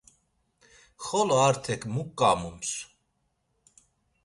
[1.03, 2.71] Xolo Artek mu ǩamums?